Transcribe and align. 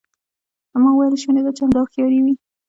ما 0.81 0.89
وویل 0.93 1.15
شونې 1.23 1.41
ده 1.45 1.51
چې 1.55 1.61
همدا 1.63 1.79
هوښیاري 1.81 2.19
وي. 2.23 2.33